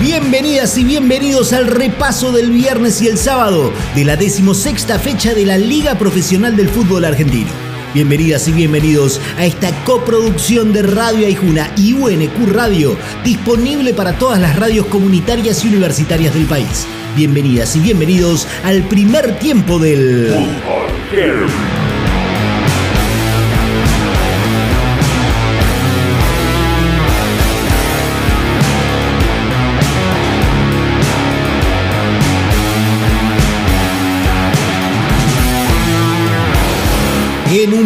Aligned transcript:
Bienvenidas 0.00 0.76
y 0.78 0.84
bienvenidos 0.84 1.52
al 1.52 1.66
repaso 1.66 2.32
del 2.32 2.50
viernes 2.50 3.00
y 3.02 3.08
el 3.08 3.18
sábado 3.18 3.72
de 3.94 4.04
la 4.04 4.16
decimosexta 4.16 4.98
fecha 4.98 5.34
de 5.34 5.46
la 5.46 5.58
Liga 5.58 5.96
Profesional 5.96 6.56
del 6.56 6.68
Fútbol 6.68 7.04
Argentino. 7.04 7.50
Bienvenidas 7.94 8.48
y 8.48 8.52
bienvenidos 8.52 9.20
a 9.38 9.44
esta 9.44 9.70
coproducción 9.84 10.72
de 10.72 10.82
Radio 10.82 11.26
Aijuna 11.26 11.70
y 11.76 11.92
UNQ 11.92 12.52
Radio, 12.52 12.96
disponible 13.22 13.94
para 13.94 14.18
todas 14.18 14.40
las 14.40 14.56
radios 14.56 14.86
comunitarias 14.86 15.64
y 15.64 15.68
universitarias 15.68 16.34
del 16.34 16.46
país. 16.46 16.86
Bienvenidas 17.16 17.76
y 17.76 17.80
bienvenidos 17.80 18.48
al 18.64 18.82
primer 18.88 19.38
tiempo 19.38 19.78
del... 19.78 20.28
Fútbol 20.28 21.83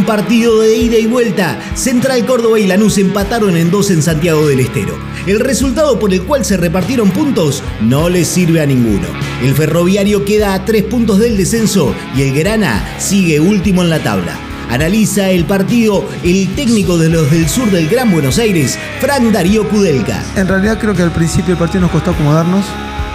partido 0.08 0.60
de 0.60 0.74
ida 0.74 0.96
y 0.96 1.04
vuelta, 1.04 1.60
Central 1.74 2.24
Córdoba 2.24 2.58
y 2.58 2.66
Lanús 2.66 2.96
empataron 2.96 3.58
en 3.58 3.70
dos 3.70 3.90
en 3.90 4.00
Santiago 4.00 4.46
del 4.46 4.60
Estero. 4.60 4.98
El 5.26 5.38
resultado 5.38 5.98
por 5.98 6.14
el 6.14 6.22
cual 6.22 6.46
se 6.46 6.56
repartieron 6.56 7.10
puntos 7.10 7.62
no 7.82 8.08
les 8.08 8.26
sirve 8.26 8.62
a 8.62 8.66
ninguno. 8.66 9.06
El 9.42 9.54
ferroviario 9.54 10.24
queda 10.24 10.54
a 10.54 10.64
tres 10.64 10.84
puntos 10.84 11.18
del 11.18 11.36
descenso 11.36 11.94
y 12.16 12.22
el 12.22 12.34
Grana 12.34 12.82
sigue 12.98 13.38
último 13.38 13.82
en 13.82 13.90
la 13.90 14.02
tabla. 14.02 14.32
Analiza 14.70 15.28
el 15.28 15.44
partido 15.44 16.08
el 16.24 16.54
técnico 16.54 16.96
de 16.96 17.10
los 17.10 17.30
del 17.30 17.46
sur 17.46 17.70
del 17.70 17.86
Gran 17.86 18.10
Buenos 18.10 18.38
Aires, 18.38 18.78
Frank 19.02 19.24
Darío 19.24 19.68
Kudelka. 19.68 20.24
En 20.36 20.48
realidad 20.48 20.78
creo 20.80 20.94
que 20.94 21.02
al 21.02 21.12
principio 21.12 21.52
el 21.52 21.58
partido 21.58 21.82
nos 21.82 21.90
costó 21.90 22.12
acomodarnos. 22.12 22.64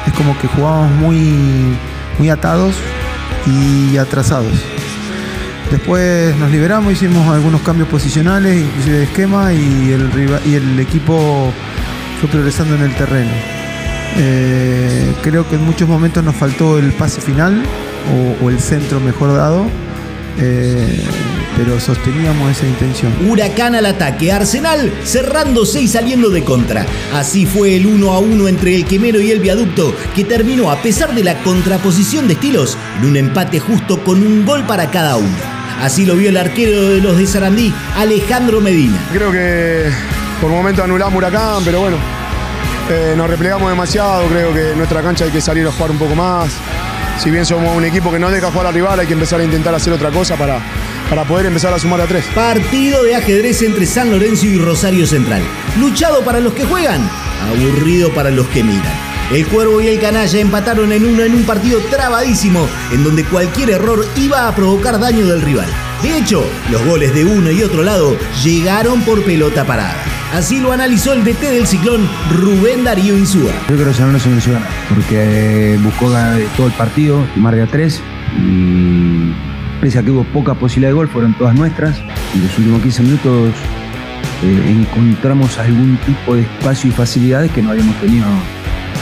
Es 0.05 0.13
como 0.13 0.37
que 0.37 0.47
jugábamos 0.47 0.91
muy, 0.97 1.17
muy 2.19 2.29
atados 2.29 2.75
y 3.47 3.97
atrasados. 3.97 4.72
Después 5.73 6.37
nos 6.37 6.51
liberamos, 6.51 6.93
hicimos 6.93 7.27
algunos 7.27 7.61
cambios 7.61 7.89
posicionales, 7.89 8.61
inclusive 8.61 8.97
de 8.99 9.03
esquema, 9.05 9.51
y 9.51 9.91
el, 9.91 10.79
equipo 10.79 11.51
fue 12.19 12.29
progresando 12.29 12.75
en 12.75 12.83
el 12.83 12.93
terreno. 12.93 13.31
Eh, 14.19 15.15
creo 15.23 15.49
que 15.49 15.55
en 15.55 15.65
muchos 15.65 15.89
momentos 15.89 16.23
nos 16.23 16.35
faltó 16.35 16.77
el 16.77 16.91
pase 16.91 17.21
final 17.21 17.63
o, 18.39 18.51
el 18.51 18.59
centro 18.59 18.99
mejor 18.99 19.35
dado. 19.35 19.65
Eh, 20.37 21.03
pero 21.57 21.79
sosteníamos 21.79 22.51
esa 22.51 22.67
intención. 22.67 23.11
Huracán 23.27 23.73
al 23.73 23.87
ataque, 23.87 24.31
Arsenal 24.31 24.93
cerrándose 25.03 25.81
y 25.81 25.87
saliendo 25.87 26.29
de 26.29 26.43
contra. 26.43 26.85
Así 27.15 27.47
fue 27.47 27.77
el 27.77 27.87
1 27.87 28.11
a 28.11 28.19
1 28.19 28.47
entre 28.47 28.75
el 28.75 28.85
Quemero 28.85 29.19
y 29.19 29.31
el 29.31 29.39
Viaducto, 29.39 29.95
que 30.15 30.23
terminó, 30.23 30.69
a 30.69 30.83
pesar 30.83 31.15
de 31.15 31.23
la 31.23 31.39
contraposición 31.41 32.27
de 32.27 32.33
estilos, 32.33 32.77
en 32.99 33.09
un 33.09 33.17
empate 33.17 33.59
justo 33.59 34.03
con 34.03 34.21
un 34.21 34.45
gol 34.45 34.67
para 34.67 34.91
cada 34.91 35.15
uno. 35.15 35.52
Así 35.83 36.05
lo 36.05 36.15
vio 36.15 36.29
el 36.29 36.37
arquero 36.37 36.87
de 36.87 37.01
los 37.01 37.17
de 37.17 37.27
Sarandí, 37.27 37.73
Alejandro 37.97 38.61
Medina. 38.61 38.97
Creo 39.11 39.33
que 39.33 39.91
por 40.39 40.49
momento 40.49 40.81
anulamos 40.81 41.15
Huracán, 41.15 41.61
pero 41.65 41.81
bueno, 41.81 41.97
eh, 42.89 43.13
nos 43.17 43.29
replegamos 43.29 43.69
demasiado. 43.69 44.25
Creo 44.29 44.53
que 44.53 44.71
en 44.71 44.77
nuestra 44.77 45.01
cancha 45.01 45.25
hay 45.25 45.31
que 45.31 45.41
salir 45.41 45.67
a 45.67 45.73
jugar 45.73 45.91
un 45.91 45.97
poco 45.97 46.15
más. 46.15 46.53
Si 47.19 47.29
bien 47.29 47.45
somos 47.45 47.75
un 47.75 47.83
equipo 47.83 48.13
que 48.13 48.17
no 48.17 48.31
deja 48.31 48.49
jugar 48.49 48.67
al 48.67 48.73
rival, 48.73 48.97
hay 49.01 49.07
que 49.07 49.13
empezar 49.13 49.41
a 49.41 49.43
intentar 49.43 49.75
hacer 49.75 49.91
otra 49.91 50.09
cosa 50.09 50.37
para, 50.37 50.61
para 51.09 51.25
poder 51.25 51.47
empezar 51.47 51.73
a 51.73 51.79
sumar 51.79 51.99
a 51.99 52.07
tres. 52.07 52.23
Partido 52.33 53.03
de 53.03 53.17
ajedrez 53.17 53.61
entre 53.61 53.85
San 53.85 54.09
Lorenzo 54.09 54.45
y 54.45 54.57
Rosario 54.57 55.05
Central. 55.05 55.41
Luchado 55.77 56.23
para 56.23 56.39
los 56.39 56.53
que 56.53 56.63
juegan, 56.63 57.01
aburrido 57.51 58.09
para 58.13 58.31
los 58.31 58.47
que 58.47 58.63
miran. 58.63 59.12
El 59.31 59.47
Cuervo 59.47 59.81
y 59.81 59.87
el 59.87 59.99
Canalla 59.99 60.39
empataron 60.39 60.91
en 60.91 61.05
uno 61.05 61.23
en 61.23 61.33
un 61.33 61.43
partido 61.43 61.79
trabadísimo, 61.89 62.67
en 62.91 63.03
donde 63.03 63.23
cualquier 63.23 63.71
error 63.71 64.05
iba 64.15 64.47
a 64.47 64.55
provocar 64.55 64.99
daño 64.99 65.25
del 65.25 65.41
rival. 65.41 65.67
De 66.03 66.17
hecho, 66.17 66.43
los 66.69 66.85
goles 66.85 67.15
de 67.15 67.25
uno 67.25 67.49
y 67.49 67.63
otro 67.63 67.81
lado 67.81 68.17
llegaron 68.43 69.01
por 69.01 69.23
pelota 69.23 69.65
parada. 69.65 69.95
Así 70.33 70.59
lo 70.59 70.71
analizó 70.71 71.13
el 71.13 71.23
DT 71.23 71.41
del 71.41 71.65
ciclón, 71.65 72.07
Rubén 72.35 72.83
Darío 72.83 73.17
Insúa. 73.17 73.51
Yo 73.69 73.75
creo 73.75 73.93
que 73.93 74.01
Lorenzo 74.01 74.41
se 74.41 74.51
gana, 74.51 74.67
porque 74.93 75.79
buscó 75.81 76.09
ganar 76.09 76.41
todo 76.57 76.67
el 76.67 76.73
partido, 76.73 77.25
marca 77.35 77.67
tres, 77.71 78.01
y 78.37 79.31
pese 79.79 79.99
a 79.99 80.03
que 80.03 80.11
hubo 80.11 80.25
poca 80.25 80.53
posibilidad 80.53 80.89
de 80.89 80.95
gol, 80.95 81.07
fueron 81.07 81.33
todas 81.35 81.55
nuestras. 81.55 81.97
En 82.35 82.43
los 82.43 82.57
últimos 82.57 82.81
15 82.81 83.03
minutos 83.03 83.51
eh, 84.43 84.69
encontramos 84.69 85.57
algún 85.57 85.97
tipo 86.05 86.35
de 86.35 86.41
espacio 86.41 86.89
y 86.89 86.93
facilidades 86.93 87.51
que 87.51 87.61
no 87.61 87.71
habíamos 87.71 87.95
tenido 88.01 88.25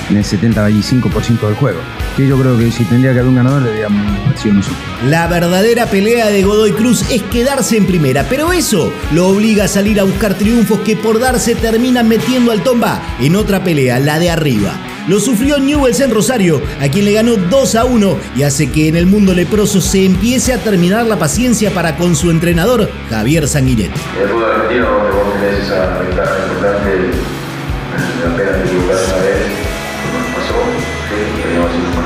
en 0.10 0.18
el 0.18 0.24
75% 0.24 1.42
del 1.42 1.56
juego. 1.56 1.80
Que 2.18 2.28
yo 2.28 2.38
creo 2.40 2.58
que 2.58 2.72
si 2.72 2.84
tendría 2.86 3.14
que 3.14 3.20
haber 3.20 3.30
un 3.30 3.36
ganador, 3.36 3.64
deberíamos 3.64 4.02
sido 4.40 4.56
nosotros. 4.56 4.80
La 5.08 5.28
verdadera 5.28 5.86
pelea 5.86 6.28
de 6.28 6.44
Godoy 6.44 6.72
Cruz 6.74 7.04
es 7.10 7.22
quedarse 7.24 7.78
en 7.78 7.86
primera, 7.86 8.26
pero 8.30 8.52
eso 8.54 8.92
lo 9.14 9.28
obliga 9.28 9.66
a 9.66 9.68
salir 9.68 10.00
a 10.00 10.04
buscar 10.04 10.34
triunfos 10.36 10.80
que 10.80 10.96
por 10.96 11.20
darse 11.20 11.56
terminan 11.56 12.08
metiendo 12.08 12.52
al 12.52 12.64
tomba 12.64 13.02
en 13.20 13.36
otra 13.36 13.64
pelea, 13.64 14.00
la 14.00 14.20
de 14.20 14.30
arriba. 14.30 14.74
Lo 15.08 15.20
sufrió 15.20 15.58
Newells 15.58 16.00
en 16.00 16.12
Rosario, 16.12 16.62
a 16.80 16.88
quien 16.88 17.06
le 17.06 17.14
ganó 17.14 17.36
2 17.36 17.76
a 17.76 17.86
1 17.86 18.18
y 18.36 18.44
hace 18.44 18.72
que 18.72 18.88
en 18.88 18.96
el 18.96 19.08
mundo 19.08 19.34
leproso 19.34 19.82
se 19.82 20.06
empiece 20.06 20.54
a 20.54 20.60
terminar 20.60 21.06
la 21.08 21.18
paciencia 21.18 21.72
para 21.72 21.98
con 21.98 22.16
su 22.16 22.30
entrenador, 22.30 22.90
Javier 23.10 23.48
Sanguinetti. 23.48 24.00
El 24.22 24.30
fútbol 24.30 24.52
argentino, 24.52 24.88
vos 24.88 25.34
tenés 25.34 25.66
esa 25.66 25.98
ventaja 26.00 26.36
importante, 26.48 27.12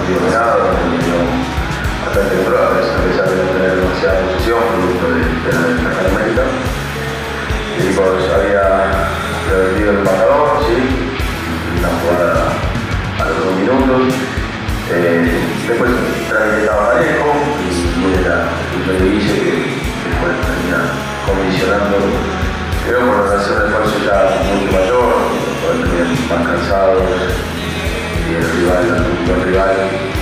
teníamos 0.05 1.33
bastante 2.05 2.35
tener 3.53 3.75
demasiada 3.75 4.21
posición. 4.21 4.61
El 7.79 7.93
había 8.29 9.09
revertido 9.49 9.91
el 9.91 10.03
marcador, 10.03 10.61
sí, 10.67 10.77
una 11.79 11.89
jugada 11.89 12.53
a 13.19 13.25
los 13.29 13.45
dos 13.45 13.55
minutos. 13.55 14.13
Eh, 14.91 15.41
después 15.67 15.89
realmente 16.29 16.61
estaba 16.61 16.93
parejo 16.93 17.33
y 17.65 17.99
viene 17.99 18.21
la 18.29 18.45
el 18.85 19.01
dice 19.01 19.33
que 19.33 19.51
después 20.05 20.33
termina 20.45 20.93
condicionando. 21.25 21.97
Creo 22.85 23.07
por 23.07 23.17
la 23.17 23.31
relación 23.31 23.57
de 23.57 23.65
esfuerzo 23.65 23.97
ya 24.05 24.17
mucho 24.53 24.71
mayor, 24.71 25.13
terminar 25.65 26.07
más 26.29 26.47
cansados 26.47 27.01
el 28.35 28.43
rival, 28.59 28.87
el 29.27 29.41
rival, 29.43 29.75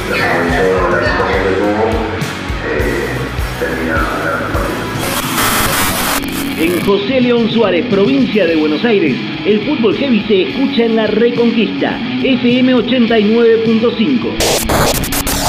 aprovechó 0.07 0.89
la 0.89 0.99
situación 0.99 1.39
que 1.43 1.51
tuvo, 1.59 1.85
eh, 2.67 3.07
termina 3.59 3.93
ganando 3.93 4.45
el 4.45 4.51
partido. 4.53 4.83
En 6.57 6.81
José 6.85 7.21
León 7.21 7.49
Suárez, 7.49 7.85
provincia 7.87 8.45
de 8.45 8.55
Buenos 8.55 8.85
Aires, 8.85 9.17
el 9.45 9.61
fútbol 9.61 9.97
heavy 9.97 10.21
se 10.27 10.43
escucha 10.43 10.85
en 10.85 10.95
la 10.95 11.07
Reconquista, 11.07 11.99
FM 12.23 12.75
89.5. 12.75 15.02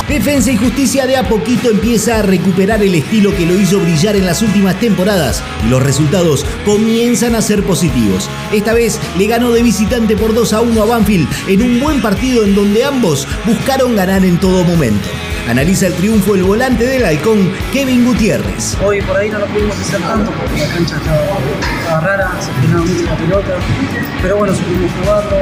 Defensa 0.09 0.53
y 0.53 0.57
Justicia 0.59 1.07
de 1.07 1.17
a 1.17 1.27
poquito 1.27 1.71
empieza 1.71 2.19
a 2.19 2.23
recuperar 2.23 2.83
el 2.83 2.95
estilo 2.95 3.35
que 3.35 3.47
lo 3.47 3.59
hizo 3.59 3.81
brillar 3.81 4.17
en 4.17 4.27
las 4.27 4.43
últimas 4.43 4.79
temporadas 4.79 5.43
y 5.65 5.71
los 5.71 5.83
resultados 5.83 6.45
comienzan 6.67 7.35
a 7.35 7.41
ser 7.41 7.63
positivos. 7.63 8.29
Esta 8.53 8.75
vez 8.75 9.01
le 9.17 9.27
ganó 9.27 9.51
de 9.53 9.63
visitante 9.63 10.15
por 10.15 10.35
2 10.35 10.53
a 10.53 10.61
1 10.61 10.83
a 10.83 10.85
Banfield 10.85 11.29
en 11.49 11.63
un 11.63 11.81
buen 11.81 12.03
partido 12.03 12.45
en 12.45 12.55
donde 12.55 12.85
ambos 12.85 13.27
buscaron 13.47 13.97
ganar 13.97 14.25
en 14.27 14.39
todo 14.39 14.63
momento. 14.65 15.09
Analiza 15.49 15.89
el 15.89 15.95
triunfo 15.95 16.35
el 16.35 16.43
volante 16.43 16.87
del 16.87 17.05
halcón, 17.05 17.53
Kevin 17.71 18.07
Gutiérrez. 18.07 18.79
Hoy 18.83 19.03
por 19.03 19.17
ahí 19.17 19.29
no 19.29 19.39
lo 19.39 19.47
pudimos 19.47 19.79
hacer 19.79 20.01
tanto 20.01 20.31
porque 20.33 20.59
la 20.59 20.69
cancha 20.69 20.97
estaba, 20.97 22.01
rara, 22.01 22.33
se 22.41 22.51
frenaba 22.53 22.85
mucho 22.85 23.03
la 23.03 23.17
pelota, 23.17 23.59
pero 24.23 24.39
bueno, 24.39 24.55
supimos 24.55 24.91
jugarlo, 25.03 25.37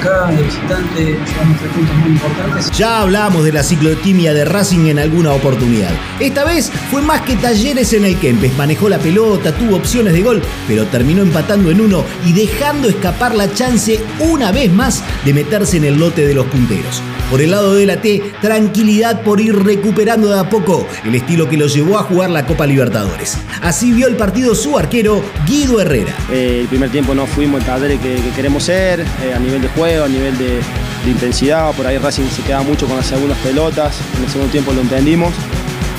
acá 0.00 0.26
de 0.32 0.42
visitante, 0.42 1.00
llevamos 1.00 1.58
tres 1.58 1.72
puntos 1.72 1.96
muy 1.96 2.10
importantes. 2.10 2.70
Ya 2.72 3.00
hablamos 3.02 3.44
de 3.44 3.52
la 3.52 3.62
ciclotimia 3.62 4.34
de 4.34 4.44
Racing 4.44 4.86
en 4.86 4.98
alguna 4.98 5.32
oportunidad. 5.32 5.90
Esta 6.18 6.44
vez 6.44 6.72
fue 6.90 7.00
más 7.00 7.22
que 7.22 7.36
talleres 7.36 7.92
en 7.92 8.04
el 8.04 8.18
Kempes, 8.18 8.56
manejó 8.56 8.88
la 8.88 8.98
pelota, 8.98 9.54
tuvo 9.54 9.76
opciones 9.76 10.14
de 10.14 10.22
gol, 10.22 10.42
pero 10.66 10.84
terminó 10.86 11.22
empatando 11.22 11.70
en 11.70 11.80
uno 11.80 12.04
y 12.26 12.32
dejando 12.32 12.88
escapar 12.88 13.36
la 13.36 13.52
chance 13.54 14.00
una 14.18 14.50
vez 14.50 14.72
más 14.72 15.04
de 15.24 15.32
meterse 15.32 15.76
en 15.76 15.84
el 15.84 15.98
lote 15.98 16.26
de 16.26 16.34
los 16.34 16.46
punteros. 16.46 17.02
Por 17.30 17.42
el 17.42 17.50
lado 17.50 17.74
de 17.74 17.84
la 17.84 18.00
T, 18.00 18.22
tranquilidad 18.48 19.20
por 19.20 19.42
ir 19.42 19.54
recuperando 19.54 20.30
de 20.30 20.40
a 20.40 20.48
poco 20.48 20.86
el 21.04 21.14
estilo 21.14 21.50
que 21.50 21.58
lo 21.58 21.66
llevó 21.66 21.98
a 21.98 22.02
jugar 22.02 22.30
la 22.30 22.46
Copa 22.46 22.66
Libertadores. 22.66 23.36
Así 23.60 23.92
vio 23.92 24.08
el 24.08 24.16
partido 24.16 24.54
su 24.54 24.78
arquero 24.78 25.22
Guido 25.46 25.82
Herrera. 25.82 26.14
Eh, 26.32 26.60
el 26.62 26.66
primer 26.66 26.88
tiempo 26.88 27.14
no 27.14 27.26
fuimos 27.26 27.60
el 27.60 27.66
talleres 27.66 28.00
que, 28.00 28.16
queremos 28.34 28.62
ser, 28.62 29.00
eh, 29.00 29.34
a 29.36 29.38
nivel 29.38 29.60
de 29.60 29.68
juego 29.68 30.06
a 30.06 30.08
nivel 30.08 30.38
de, 30.38 30.60
intensidad. 31.06 31.74
Por 31.74 31.86
ahí 31.86 31.98
Racing 31.98 32.24
se 32.28 32.40
queda 32.40 32.62
mucho 32.62 32.86
con 32.86 32.96
las 32.96 33.04
segundas 33.04 33.36
pelotas. 33.38 33.98
En 34.16 34.24
el 34.24 34.30
segundo 34.30 34.50
tiempo 34.50 34.72
lo 34.72 34.80
entendimos. 34.80 35.34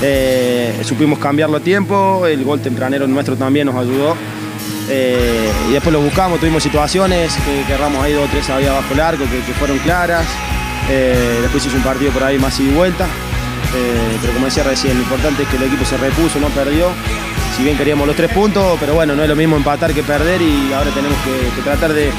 Eh, 0.01 0.73
supimos 0.83 1.19
cambiarlo 1.19 1.57
a 1.57 1.59
tiempo. 1.59 2.25
El 2.25 2.43
gol 2.43 2.61
tempranero 2.61 3.07
nuestro 3.07 3.35
también 3.35 3.67
nos 3.67 3.75
ayudó. 3.75 4.15
Y 4.89 5.71
después 5.71 5.93
lo 5.93 6.01
buscamos, 6.01 6.39
tuvimos 6.39 6.63
situaciones 6.63 7.31
que, 7.45 7.63
que 7.67 7.73
ahí 8.01 8.13
dos 8.13 8.25
o 8.25 8.31
tres 8.31 8.49
había 8.49 8.71
bajo 8.71 8.91
el 8.91 8.99
arco 8.99 9.23
que 9.25 9.53
fueron 9.53 9.77
claras. 9.77 10.25
Eh, 10.89 11.39
después 11.41 11.65
hizo 11.65 11.75
un 11.75 11.83
partido 11.83 12.11
por 12.11 12.23
ahí 12.23 12.37
más 12.37 12.59
y 12.59 12.69
vuelta. 12.69 13.05
Eh, 13.75 14.17
pero 14.21 14.33
como 14.33 14.45
decía 14.45 14.63
recién, 14.63 14.95
lo 14.95 15.03
importante 15.03 15.43
es 15.43 15.49
que 15.49 15.57
el 15.57 15.63
equipo 15.63 15.85
se 15.85 15.97
repuso, 15.97 16.39
no 16.39 16.49
perdió. 16.49 16.89
Si 17.55 17.63
bien 17.63 17.77
queríamos 17.77 18.07
los 18.07 18.15
tres 18.15 18.31
puntos, 18.31 18.77
pero 18.79 18.93
bueno, 18.93 19.15
no 19.15 19.23
es 19.23 19.29
lo 19.29 19.35
mismo 19.35 19.57
empatar 19.57 19.93
que 19.93 20.03
perder 20.03 20.41
y 20.41 20.71
ahora 20.73 20.91
tenemos 20.91 21.17
que 21.19 21.61
tratar 21.61 21.93
de, 21.93 22.11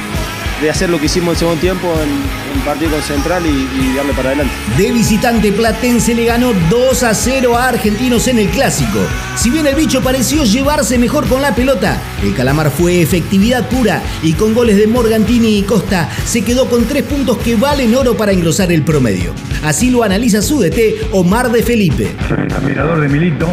de 0.60 0.70
hacer 0.70 0.90
lo 0.90 0.98
que 0.98 1.06
hicimos 1.06 1.28
en 1.28 1.32
el 1.32 1.38
segundo 1.38 1.60
tiempo 1.60 1.92
en, 2.02 2.58
en 2.58 2.64
partido 2.64 2.90
con 2.90 3.02
Central 3.02 3.42
y, 3.46 3.48
y 3.48 3.94
darle 3.96 4.12
para 4.12 4.30
adelante. 4.30 4.52
De 4.76 4.92
visitante 4.92 5.52
Platense 5.52 6.14
le 6.14 6.24
ganó 6.26 6.52
2 6.68 7.02
a 7.02 7.14
0 7.14 7.56
a 7.56 7.68
Argentinos 7.68 8.28
en 8.28 8.38
el 8.38 8.48
clásico. 8.48 8.98
Si 9.36 9.50
bien 9.50 9.66
el 9.66 9.74
bicho 9.74 10.02
pareció 10.02 10.44
llevarse 10.44 10.98
mejor 10.98 11.26
con 11.28 11.40
la 11.40 11.54
pelota, 11.54 11.98
el 12.22 12.34
calamar 12.34 12.70
fue 12.70 13.00
efectividad 13.00 13.68
pura 13.68 14.02
y 14.22 14.34
con 14.34 14.54
goles 14.54 14.76
de 14.76 14.86
Morgantini 14.86 15.58
y 15.58 15.62
Costa 15.62 16.08
se 16.24 16.42
quedó 16.42 16.68
con 16.68 16.84
tres 16.84 17.04
puntos 17.04 17.38
que 17.38 17.56
valen 17.56 17.94
oro 17.94 18.16
para 18.16 18.32
engrosar 18.32 18.70
el 18.70 18.82
promedio. 18.82 19.32
Así 19.64 19.90
lo 19.90 20.02
analiza 20.02 20.42
su 20.42 20.60
DT 20.60 21.12
Omar 21.12 21.50
de 21.50 21.62
Felipe. 21.62 22.14
Soy 22.28 22.38
admirador 22.54 23.00
de 23.00 23.08
Milito, 23.08 23.48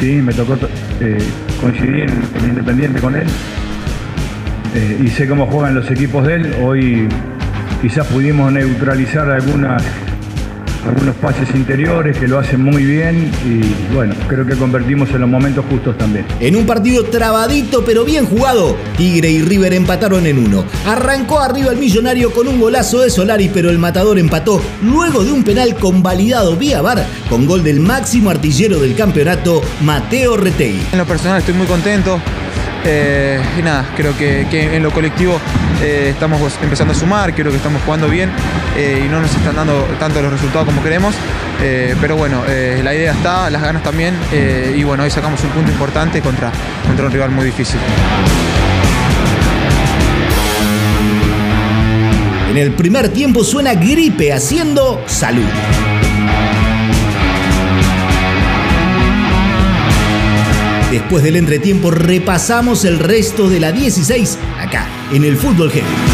sí, 0.00 0.06
me 0.06 0.32
tocó 0.32 0.56
eh, 1.00 1.18
coincidir 1.60 2.10
en 2.34 2.48
Independiente 2.48 3.00
con 3.00 3.16
él 3.16 3.26
eh, 4.74 5.00
y 5.04 5.08
sé 5.08 5.28
cómo 5.28 5.46
juegan 5.46 5.74
los 5.74 5.90
equipos 5.90 6.26
de 6.26 6.34
él. 6.34 6.54
Hoy 6.62 7.08
quizás 7.80 8.06
pudimos 8.06 8.52
neutralizar 8.52 9.30
algunas, 9.30 9.82
algunos 10.86 11.14
pases 11.16 11.48
interiores 11.54 12.16
que 12.18 12.26
lo 12.26 12.38
hacen 12.38 12.62
muy 12.62 12.84
bien 12.84 13.30
y 13.44 13.94
bueno, 13.94 14.14
creo 14.28 14.46
que 14.46 14.56
convertimos 14.56 15.10
en 15.10 15.20
los 15.20 15.30
momentos 15.30 15.64
justos 15.70 15.96
también. 15.96 16.24
En 16.40 16.56
un 16.56 16.66
partido 16.66 17.04
trabadito 17.04 17.84
pero 17.84 18.04
bien 18.04 18.26
jugado, 18.26 18.76
Tigre 18.96 19.30
y 19.30 19.42
River 19.42 19.72
empataron 19.74 20.26
en 20.26 20.38
uno. 20.38 20.64
Arrancó 20.86 21.40
arriba 21.40 21.70
el 21.70 21.78
millonario 21.78 22.32
con 22.32 22.48
un 22.48 22.60
golazo 22.60 23.00
de 23.00 23.10
Solari, 23.10 23.50
pero 23.52 23.70
el 23.70 23.78
matador 23.78 24.18
empató 24.18 24.60
luego 24.82 25.24
de 25.24 25.32
un 25.32 25.44
penal 25.44 25.74
convalidado 25.76 26.56
vía 26.56 26.82
VAR 26.82 27.04
con 27.28 27.46
gol 27.46 27.62
del 27.62 27.80
máximo 27.80 28.30
artillero 28.30 28.78
del 28.78 28.94
campeonato, 28.94 29.62
Mateo 29.82 30.36
Retegui. 30.36 30.82
En 30.92 30.98
lo 30.98 31.06
personal 31.06 31.38
estoy 31.38 31.54
muy 31.54 31.66
contento. 31.66 32.20
Eh, 32.84 33.40
y 33.56 33.62
nada, 33.62 33.86
creo 33.96 34.16
que, 34.18 34.44
que 34.50 34.74
en 34.74 34.82
lo 34.82 34.90
colectivo 34.90 35.38
eh, 35.82 36.10
estamos 36.10 36.40
empezando 36.62 36.92
a 36.92 36.96
sumar, 36.96 37.34
creo 37.34 37.50
que 37.50 37.56
estamos 37.56 37.82
jugando 37.82 38.08
bien 38.08 38.30
eh, 38.76 39.02
y 39.04 39.08
no 39.08 39.20
nos 39.20 39.34
están 39.34 39.56
dando 39.56 39.74
tanto 39.98 40.22
los 40.22 40.30
resultados 40.30 40.64
como 40.64 40.71
queremos. 40.80 41.14
Eh, 41.60 41.94
pero 42.00 42.16
bueno, 42.16 42.42
eh, 42.48 42.80
la 42.82 42.94
idea 42.94 43.12
está, 43.12 43.48
las 43.50 43.62
ganas 43.62 43.82
también 43.82 44.14
eh, 44.32 44.74
y 44.76 44.82
bueno, 44.82 45.04
hoy 45.04 45.10
sacamos 45.10 45.42
un 45.44 45.50
punto 45.50 45.70
importante 45.70 46.20
contra, 46.20 46.50
contra 46.86 47.06
un 47.06 47.12
rival 47.12 47.30
muy 47.30 47.44
difícil. 47.44 47.78
En 52.50 52.56
el 52.58 52.72
primer 52.72 53.08
tiempo 53.08 53.44
suena 53.44 53.74
gripe 53.74 54.32
haciendo 54.32 55.02
salud. 55.06 55.48
Después 60.90 61.24
del 61.24 61.36
entretiempo 61.36 61.90
repasamos 61.90 62.84
el 62.84 62.98
resto 62.98 63.48
de 63.48 63.60
la 63.60 63.72
16 63.72 64.38
acá 64.60 64.86
en 65.10 65.24
el 65.24 65.38
Fútbol 65.38 65.70
Heavy. 65.70 66.11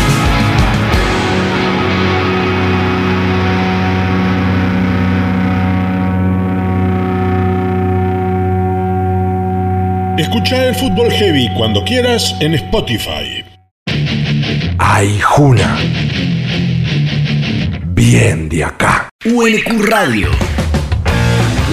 Escucha 10.48 10.68
el 10.68 10.74
Fútbol 10.76 11.10
Heavy 11.12 11.50
cuando 11.58 11.84
quieras 11.84 12.34
en 12.40 12.54
Spotify. 12.54 13.44
Ay, 14.78 15.20
Juna. 15.20 15.76
Bien 17.88 18.48
de 18.48 18.64
acá. 18.64 19.10
UNQ 19.26 19.84
Radio. 19.90 20.30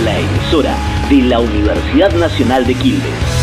La 0.03 0.19
emisora 0.19 0.75
de 1.09 1.21
la 1.21 1.39
Universidad 1.39 2.11
Nacional 2.15 2.67
de 2.67 2.73
Quilmes. 2.73 3.34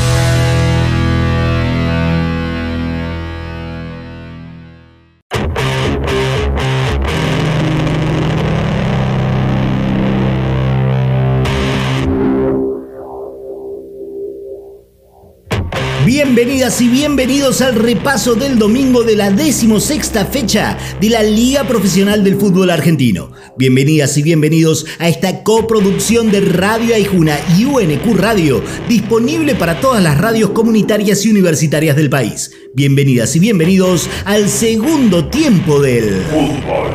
Bienvenidas 16.34 16.80
y 16.80 16.88
bienvenidos 16.88 17.60
al 17.60 17.74
repaso 17.74 18.34
del 18.34 18.58
domingo 18.58 19.02
de 19.02 19.16
la 19.16 19.30
decimosexta 19.30 20.24
fecha 20.24 20.78
de 20.98 21.10
la 21.10 21.22
Liga 21.22 21.64
Profesional 21.64 22.24
del 22.24 22.36
Fútbol 22.36 22.70
Argentino. 22.70 23.32
Bienvenidas 23.58 24.16
y 24.16 24.22
bienvenidos 24.22 24.86
a 24.98 25.10
esta 25.10 25.42
coproducción 25.42 26.30
de 26.30 26.40
Radio 26.40 26.94
Aijuna 26.94 27.36
y 27.58 27.66
UNQ 27.66 28.16
Radio, 28.16 28.62
disponible 28.88 29.54
para 29.54 29.78
todas 29.78 30.02
las 30.02 30.16
radios 30.16 30.52
comunitarias 30.52 31.22
y 31.26 31.30
universitarias 31.30 31.96
del 31.96 32.08
país. 32.08 32.50
Bienvenidas 32.72 33.36
y 33.36 33.38
bienvenidos 33.38 34.08
al 34.24 34.48
segundo 34.48 35.28
tiempo 35.28 35.82
del 35.82 36.22
Fútbol 36.30 36.92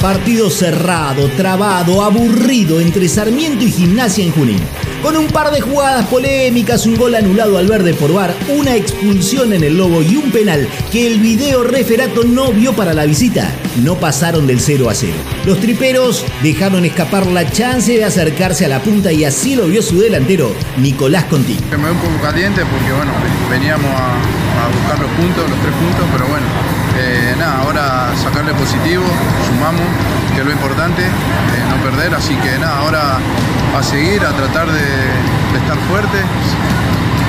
Partido 0.00 0.48
cerrado, 0.48 1.28
trabado, 1.36 2.02
aburrido 2.02 2.80
entre 2.80 3.06
Sarmiento 3.06 3.64
y 3.64 3.70
Gimnasia 3.70 4.24
en 4.24 4.32
Junín. 4.32 4.60
Con 5.02 5.14
un 5.14 5.26
par 5.26 5.50
de 5.50 5.60
jugadas 5.60 6.06
polémicas, 6.06 6.86
un 6.86 6.96
gol 6.96 7.14
anulado 7.14 7.58
al 7.58 7.66
verde 7.66 7.92
por 7.92 8.10
VAR, 8.10 8.34
una 8.48 8.76
expulsión 8.76 9.52
en 9.52 9.62
el 9.62 9.76
lobo 9.76 10.00
y 10.00 10.16
un 10.16 10.30
penal 10.30 10.66
que 10.90 11.06
el 11.06 11.20
video 11.20 11.64
referato 11.64 12.24
no 12.24 12.50
vio 12.50 12.72
para 12.72 12.94
la 12.94 13.04
visita, 13.04 13.54
no 13.82 13.96
pasaron 13.96 14.46
del 14.46 14.60
0 14.60 14.88
a 14.88 14.94
0. 14.94 15.12
Los 15.44 15.60
triperos 15.60 16.24
dejaron 16.42 16.86
escapar 16.86 17.26
la 17.26 17.50
chance 17.50 17.92
de 17.92 18.04
acercarse 18.04 18.64
a 18.64 18.68
la 18.68 18.82
punta 18.82 19.12
y 19.12 19.24
así 19.24 19.54
lo 19.54 19.66
vio 19.66 19.82
su 19.82 20.00
delantero, 20.00 20.54
Nicolás 20.78 21.24
Conti. 21.24 21.58
Me 21.70 21.76
veo 21.76 21.92
un 21.92 21.98
poco 21.98 22.22
caliente 22.22 22.62
porque 22.64 22.90
bueno, 22.90 23.12
veníamos 23.50 23.90
a, 23.90 24.14
a 24.14 24.68
buscar 24.78 24.98
los 24.98 25.10
puntos, 25.10 25.50
los 25.50 25.60
tres 25.60 25.74
puntos, 25.74 26.06
pero 26.10 26.26
bueno, 26.26 26.46
eh, 27.00 27.34
nada, 27.38 27.62
ahora 27.62 28.12
sacarle 28.22 28.52
positivo, 28.54 29.04
sumamos, 29.48 29.86
que 30.34 30.40
es 30.40 30.46
lo 30.46 30.52
importante, 30.52 31.02
eh, 31.02 31.64
no 31.68 31.82
perder, 31.82 32.14
así 32.14 32.34
que 32.36 32.58
nada, 32.58 32.78
ahora 32.78 33.18
a 33.76 33.82
seguir, 33.82 34.20
a 34.24 34.32
tratar 34.36 34.70
de, 34.70 34.80
estar 35.58 35.78
fuerte, 35.88 36.18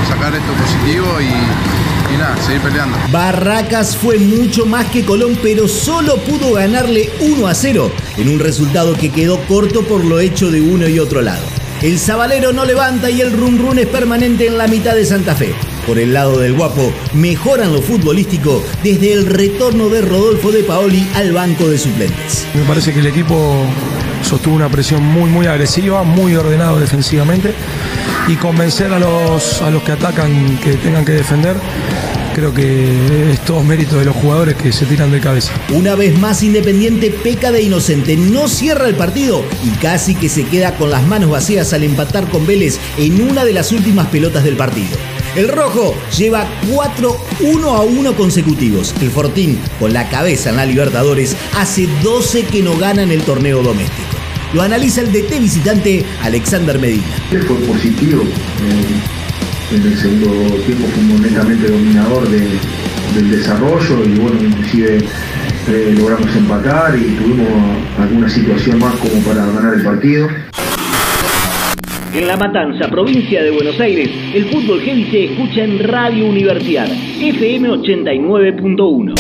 sacar 0.10 0.34
esto 0.36 0.52
positivo 0.54 1.22
y, 1.22 2.14
y 2.14 2.18
nada, 2.18 2.36
seguir 2.46 2.62
peleando. 2.62 2.98
Barracas 3.12 3.96
fue 3.96 4.20
mucho 4.20 4.66
más 4.66 4.88
que 4.88 5.06
Colón, 5.06 5.38
pero 5.42 5.68
solo 5.68 6.18
pudo 6.18 6.54
ganarle 6.54 7.10
1 7.22 7.48
a 7.48 7.56
0 7.56 7.92
en 8.18 8.30
un 8.30 8.40
resultado 8.40 8.96
que 8.96 9.10
quedó 9.10 9.40
corto 9.48 9.84
por 9.84 10.04
lo 10.04 10.20
hecho 10.20 10.52
de 10.52 10.62
uno 10.62 10.88
y 10.88 11.00
otro 11.00 11.22
lado. 11.22 11.44
El 11.82 11.98
Zabalero 11.98 12.54
no 12.54 12.66
levanta 12.66 13.10
y 13.10 13.22
el 13.22 13.32
run 13.32 13.58
run 13.58 13.80
es 13.80 13.88
permanente 13.88 14.48
en 14.48 14.58
la 14.58 14.68
mitad 14.68 14.94
de 14.94 15.06
Santa 15.06 15.34
Fe. 15.34 15.56
Por 15.92 16.00
el 16.00 16.14
lado 16.14 16.40
del 16.40 16.54
guapo, 16.54 16.90
mejoran 17.14 17.74
lo 17.74 17.82
futbolístico 17.82 18.64
desde 18.82 19.12
el 19.12 19.26
retorno 19.26 19.90
de 19.90 20.00
Rodolfo 20.00 20.50
de 20.50 20.64
Paoli 20.64 21.06
al 21.16 21.34
banco 21.34 21.68
de 21.68 21.78
suplentes. 21.78 22.48
Me 22.54 22.64
parece 22.64 22.94
que 22.94 23.02
el 23.02 23.08
equipo 23.08 23.66
sostuvo 24.24 24.56
una 24.56 24.70
presión 24.70 25.04
muy 25.04 25.30
muy 25.30 25.48
agresiva, 25.48 26.04
muy 26.04 26.34
ordenado 26.34 26.80
defensivamente 26.80 27.54
y 28.30 28.38
convencer 28.38 28.94
a 28.94 29.00
los, 29.00 29.62
a 29.62 29.70
los 29.70 29.84
que 29.84 29.92
atacan 29.92 30.58
que 30.60 30.76
tengan 30.76 31.04
que 31.04 31.12
defender. 31.12 31.58
Creo 32.36 32.54
que 32.54 33.34
es 33.34 33.44
todo 33.44 33.62
mérito 33.62 33.98
de 33.98 34.06
los 34.06 34.16
jugadores 34.16 34.56
que 34.56 34.72
se 34.72 34.86
tiran 34.86 35.12
de 35.12 35.20
cabeza. 35.20 35.52
Una 35.74 35.96
vez 35.96 36.18
más 36.18 36.42
Independiente 36.42 37.12
peca 37.12 37.52
de 37.52 37.64
inocente, 37.64 38.16
no 38.16 38.48
cierra 38.48 38.88
el 38.88 38.96
partido 38.96 39.44
y 39.62 39.72
casi 39.72 40.16
que 40.16 40.30
se 40.30 40.46
queda 40.46 40.78
con 40.78 40.90
las 40.90 41.06
manos 41.06 41.32
vacías 41.32 41.74
al 41.74 41.84
empatar 41.84 42.30
con 42.30 42.48
Vélez 42.48 42.80
en 42.98 43.30
una 43.30 43.44
de 43.44 43.52
las 43.52 43.74
últimas 43.74 44.08
pelotas 44.08 44.46
del 44.46 44.56
partido. 44.56 44.96
El 45.36 45.48
rojo 45.48 45.96
lleva 46.18 46.46
4 46.70 47.18
1 47.40 47.70
a 47.70 47.82
1 47.82 48.14
consecutivos. 48.16 48.94
El 49.02 49.10
Fortín, 49.10 49.60
con 49.80 49.94
la 49.94 50.10
cabeza 50.10 50.50
en 50.50 50.58
la 50.58 50.66
Libertadores, 50.66 51.36
hace 51.58 51.88
12 52.04 52.44
que 52.46 52.62
no 52.62 52.78
ganan 52.78 53.12
el 53.12 53.22
torneo 53.22 53.64
doméstico. 53.64 54.18
Lo 54.54 54.62
analiza 54.62 55.02
el 55.02 55.12
DT 55.14 55.40
visitante 55.40 56.04
Alexander 56.22 56.78
Medina. 56.80 57.04
Fue 57.30 57.40
positivo. 57.60 58.24
en 59.74 59.82
el 59.84 59.98
segundo 59.98 60.32
tiempo 60.66 60.86
fuimos 60.94 61.22
netamente 61.22 61.70
dominador 61.72 62.28
de- 62.30 62.60
del 63.16 63.32
desarrollo 63.32 64.04
y 64.04 64.20
bueno, 64.20 64.38
inclusive 64.44 64.98
eh, 65.70 65.96
logramos 65.98 66.36
empatar 66.36 66.94
y 66.98 67.16
tuvimos 67.16 67.48
alguna 67.98 68.30
situación 68.30 68.80
más 68.80 68.94
como 68.96 69.22
para 69.22 69.46
ganar 69.46 69.74
el 69.76 69.82
partido. 69.84 70.28
En 72.14 72.28
La 72.28 72.36
Matanza, 72.36 72.90
provincia 72.90 73.42
de 73.42 73.52
Buenos 73.52 73.80
Aires, 73.80 74.10
el 74.34 74.46
fútbol 74.50 74.82
heavy 74.82 75.10
se 75.10 75.24
escucha 75.26 75.64
en 75.64 75.80
Radio 75.80 76.26
Universidad, 76.26 76.90
FM 76.92 77.70
89.1. 77.70 79.14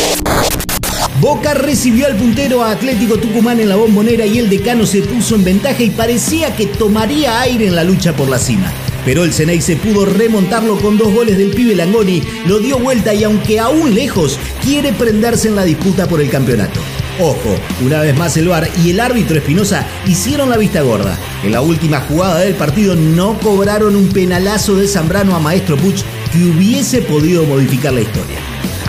Boca 1.21 1.53
recibió 1.53 2.07
al 2.07 2.17
puntero 2.17 2.62
a 2.62 2.71
Atlético 2.71 3.17
Tucumán 3.17 3.62
en 3.62 3.69
la 3.69 3.77
bombonera 3.77 4.25
y 4.25 4.39
el 4.39 4.50
decano 4.50 4.86
se 4.86 5.03
puso 5.03 5.36
en 5.36 5.45
ventaja 5.45 5.81
y 5.81 5.91
parecía 5.91 6.53
que 6.53 6.65
tomaría 6.65 7.39
aire 7.39 7.67
en 7.67 7.75
la 7.75 7.86
lucha 7.86 8.13
por 8.13 8.29
la 8.29 8.38
cima. 8.38 8.69
Pero 9.05 9.24
el 9.24 9.31
Ceney 9.31 9.62
se 9.62 9.77
pudo 9.77 10.05
remontarlo 10.05 10.75
con 10.75 10.98
dos 10.98 11.13
goles 11.13 11.38
del 11.38 11.51
pibe 11.51 11.75
Langoni, 11.75 12.21
lo 12.45 12.60
dio 12.60 12.77
vuelta 12.77 13.13
y 13.13 13.24
aunque 13.24 13.57
aún 13.62 13.95
lejos, 13.95 14.38
quiere 14.62 14.91
prenderse 14.91 15.48
en 15.48 15.55
la 15.55 15.63
disputa 15.63 16.10
por 16.10 16.19
el 16.19 16.29
campeonato. 16.29 16.80
Ojo, 17.24 17.56
una 17.86 18.00
vez 18.00 18.18
más 18.18 18.36
el 18.38 18.48
VAR 18.48 18.68
y 18.84 18.90
el 18.90 19.00
árbitro 19.00 19.38
Espinosa 19.38 19.86
hicieron 20.08 20.50
la 20.50 20.58
vista 20.58 20.82
gorda. 20.82 21.20
En 21.44 21.51
la 21.51 21.62
última 21.62 22.00
jugada 22.00 22.40
del 22.40 22.56
partido 22.56 22.96
no 22.96 23.38
cobraron 23.38 23.96
un 23.96 24.10
penalazo 24.10 24.75
de 24.75 24.88
Zambrano 24.88 25.36
a 25.36 25.40
Maestro 25.40 25.78
Puch 25.78 26.01
que 26.32 26.44
hubiese 26.44 27.04
podido 27.04 27.44
modificar 27.44 27.94
la 27.94 28.01
historia. 28.01 28.40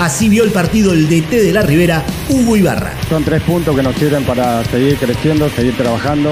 Así 0.00 0.30
vio 0.30 0.44
el 0.44 0.50
partido 0.50 0.94
el 0.94 1.10
DT 1.10 1.28
de 1.28 1.52
la 1.52 1.60
Ribera, 1.60 2.06
Hugo 2.30 2.56
Ibarra. 2.56 2.94
Son 3.06 3.22
tres 3.22 3.42
puntos 3.42 3.76
que 3.76 3.82
nos 3.82 3.94
sirven 3.96 4.24
para 4.24 4.64
seguir 4.64 4.96
creciendo, 4.96 5.50
seguir 5.50 5.76
trabajando, 5.76 6.30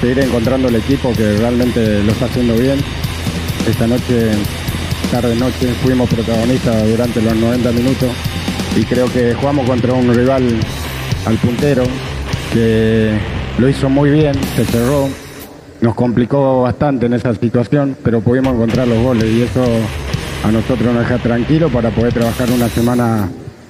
seguir 0.00 0.18
encontrando 0.18 0.66
el 0.66 0.74
equipo 0.74 1.12
que 1.12 1.36
realmente 1.36 2.02
lo 2.02 2.10
está 2.10 2.24
haciendo 2.24 2.56
bien. 2.56 2.80
Esta 3.68 3.86
noche, 3.86 4.32
tarde 5.12 5.36
noche, 5.36 5.74
fuimos 5.80 6.10
protagonistas 6.10 6.88
durante 6.88 7.22
los 7.22 7.36
90 7.36 7.70
minutos 7.70 8.10
y 8.76 8.84
creo 8.84 9.10
que 9.12 9.34
jugamos 9.34 9.66
contra 9.68 9.92
un 9.92 10.14
rival 10.14 10.42
al 11.26 11.36
puntero 11.36 11.84
que 12.52 13.12
lo 13.58 13.68
hizo 13.68 13.88
muy 13.88 14.10
bien, 14.10 14.34
se 14.56 14.64
cerró, 14.64 15.08
nos 15.80 15.94
complicó 15.94 16.62
bastante 16.62 17.06
en 17.06 17.14
esa 17.14 17.34
situación, 17.34 17.96
pero 18.02 18.20
pudimos 18.20 18.54
encontrar 18.54 18.88
los 18.88 19.02
goles 19.02 19.24
y 19.24 19.42
eso 19.42 19.64
a 20.44 20.50
nosotros 20.50 20.92
nos 20.92 20.98
deja 21.00 21.18
tranquilo 21.18 21.68
para 21.68 21.90
poder 21.90 22.12
trabajar 22.12 22.50
una 22.50 22.68
semana 22.68 23.28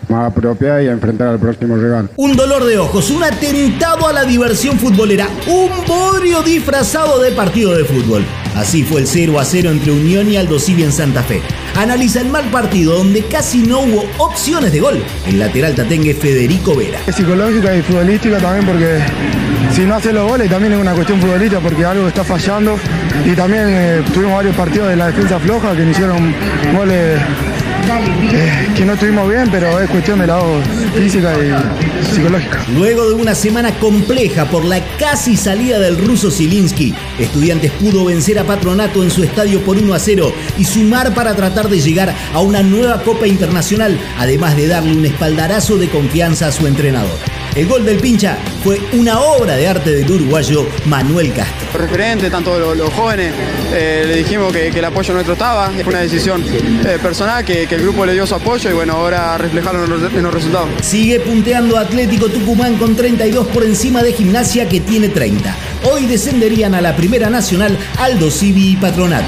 más 0.09 0.31
apropiada 0.31 0.83
y 0.83 0.89
enfrentar 0.89 1.29
al 1.29 1.39
próximo 1.39 1.77
rival. 1.77 2.11
Un 2.17 2.37
dolor 2.37 2.65
de 2.65 2.79
ojos, 2.79 3.11
un 3.11 3.23
atentado 3.23 4.09
a 4.09 4.13
la 4.13 4.25
diversión 4.25 4.79
futbolera, 4.79 5.29
un 5.47 5.71
bodrio 5.87 6.43
disfrazado 6.43 7.21
de 7.21 7.33
partido 7.33 7.75
de 7.77 7.85
fútbol. 7.85 8.25
Así 8.55 8.83
fue 8.83 9.01
el 9.01 9.07
0 9.07 9.41
a 9.41 9.45
0 9.45 9.71
entre 9.71 9.93
Unión 9.93 10.29
y 10.29 10.37
Aldo 10.37 10.59
Civi 10.59 10.83
en 10.83 10.93
Santa 10.93 11.23
Fe. 11.23 11.41
Analiza 11.77 12.21
el 12.21 12.29
mal 12.29 12.45
partido 12.51 12.97
donde 12.99 13.25
casi 13.25 13.63
no 13.63 13.81
hubo 13.81 14.05
opciones 14.19 14.73
de 14.73 14.81
gol. 14.81 15.03
El 15.27 15.39
lateral 15.39 15.75
tatengue 15.75 16.15
Federico 16.15 16.75
Vera. 16.75 17.01
Es 17.07 17.17
psicológica 17.17 17.75
y 17.75 17.83
futbolística 17.83 18.39
también 18.39 18.67
porque 18.67 18.99
si 19.75 19.83
no 19.83 19.95
hace 19.95 20.13
los 20.13 20.29
goles 20.29 20.51
también 20.51 20.75
es 20.75 20.81
una 20.81 20.93
cuestión 20.93 21.21
futbolística 21.21 21.61
porque 21.61 21.85
algo 21.85 22.07
está 22.09 22.25
fallando 22.25 22.79
y 23.25 23.35
también 23.35 23.65
eh, 23.69 24.03
tuvimos 24.13 24.35
varios 24.35 24.55
partidos 24.55 24.89
de 24.89 24.97
la 24.97 25.07
defensa 25.07 25.39
floja 25.39 25.75
que 25.75 25.85
no 25.85 25.91
hicieron 25.91 26.35
goles 26.75 27.19
eh, 28.33 28.69
que 28.77 28.85
no 28.85 28.95
estuvimos 28.95 29.29
bien, 29.29 29.49
pero 29.51 29.81
es 29.81 29.91
cuestión 29.91 30.19
de 30.19 30.27
lado 30.27 30.61
física 30.95 31.35
y 31.35 32.15
psicológica. 32.15 32.65
Luego 32.75 33.09
de 33.09 33.15
una 33.15 33.35
semana 33.35 33.73
compleja 33.79 34.47
por 34.47 34.65
la 34.65 34.81
casi 34.99 35.37
salida 35.37 35.79
del 35.79 35.99
ruso 35.99 36.31
Zielinski, 36.31 36.95
Estudiantes 37.19 37.71
pudo 37.73 38.05
vencer 38.05 38.39
a 38.39 38.45
Patronato 38.45 39.03
en 39.03 39.11
su 39.11 39.23
estadio 39.23 39.61
por 39.61 39.77
1 39.77 39.95
a 39.95 39.99
0 39.99 40.33
y 40.59 40.65
sumar 40.65 41.15
para 41.15 41.35
tratar 41.35 41.69
de 41.69 41.81
llegar 41.81 42.15
a 42.33 42.41
una 42.41 42.63
nueva 42.63 43.03
Copa 43.03 43.27
Internacional, 43.27 43.99
además 44.19 44.57
de 44.57 44.69
darle 44.69 44.97
un 44.97 45.05
espaldarazo 45.05 45.79
de 45.79 45.89
confianza 45.89 46.49
a 46.49 46.53
su 46.53 46.67
entrenador. 46.67 47.32
El 47.55 47.67
gol 47.67 47.85
del 47.85 47.99
pincha 47.99 48.39
fue 48.65 48.81
una 48.95 49.21
obra 49.21 49.57
de 49.57 49.69
arte 49.69 49.91
del 49.91 50.11
uruguayo 50.11 50.67
Manuel 50.87 51.35
Castro. 51.35 51.79
Referente, 51.79 52.31
tanto 52.31 52.59
los, 52.59 52.75
los 52.79 52.91
jóvenes, 52.95 53.35
eh, 53.75 54.05
le 54.07 54.17
dijimos 54.17 54.51
que, 54.55 54.71
que, 54.71 54.79
el 54.79 54.85
apoyo 54.87 55.13
nuestro 55.13 55.35
estaba, 55.35 55.69
fue 55.69 55.93
una 55.93 56.01
decisión 56.01 56.43
eh, 56.43 56.99
personal 57.03 57.45
que, 57.45 57.67
que, 57.67 57.75
el 57.75 57.83
grupo 57.83 58.07
le 58.07 58.15
dio 58.15 58.27
su 58.27 58.35
apoyo 58.35 58.71
y 58.71 58.73
bueno, 58.73 58.95
ahora 58.95 59.37
reflejaron 59.37 59.85
en 59.85 59.91
los, 59.91 60.13
en 60.15 60.23
los 60.23 60.33
resultados. 60.33 60.71
Sigue 60.81 61.21
punteando 61.21 61.77
Atlético 61.77 62.29
Tucumán 62.29 62.77
con 62.77 62.97
32 62.97 63.47
por 63.49 63.65
encima 63.65 64.03
de 64.03 64.15
Gimnasia 64.15 64.67
que 64.67 64.81
tiene 64.81 65.11
30. 65.11 65.55
Hoy 65.93 66.07
descenderían 66.07 66.75
a 66.75 66.81
la 66.81 66.97
Primera 66.97 67.29
Nacional 67.29 67.77
Aldo 67.99 68.31
Civi 68.31 68.71
y 68.71 68.77
Patronato. 68.77 69.27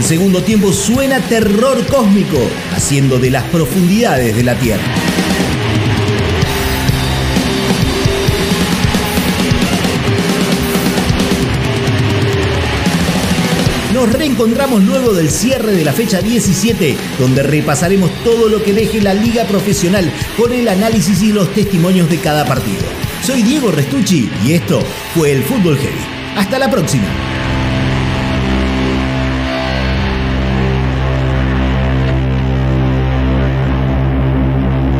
El 0.00 0.06
segundo 0.06 0.42
tiempo 0.42 0.72
suena 0.72 1.20
terror 1.20 1.86
cósmico, 1.86 2.38
haciendo 2.72 3.18
de 3.18 3.28
las 3.28 3.44
profundidades 3.44 4.34
de 4.34 4.42
la 4.42 4.54
Tierra. 4.58 4.82
Nos 13.92 14.10
reencontramos 14.10 14.82
luego 14.84 15.12
del 15.12 15.28
cierre 15.28 15.72
de 15.72 15.84
la 15.84 15.92
fecha 15.92 16.22
17, 16.22 16.96
donde 17.18 17.42
repasaremos 17.42 18.10
todo 18.24 18.48
lo 18.48 18.62
que 18.62 18.72
deje 18.72 19.02
la 19.02 19.12
liga 19.12 19.44
profesional 19.44 20.10
con 20.38 20.54
el 20.54 20.68
análisis 20.68 21.20
y 21.20 21.30
los 21.30 21.52
testimonios 21.52 22.08
de 22.08 22.16
cada 22.20 22.46
partido. 22.46 22.84
Soy 23.22 23.42
Diego 23.42 23.70
Restucci 23.70 24.30
y 24.46 24.54
esto 24.54 24.82
fue 25.14 25.32
el 25.32 25.42
Fútbol 25.42 25.76
Heavy. 25.76 26.00
Hasta 26.36 26.58
la 26.58 26.70
próxima. 26.70 27.29